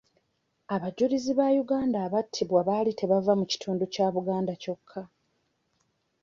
[0.75, 5.01] Abajulizi ba Uganda abattibwa baali tebava mu kitundu kya Buganda kyokka.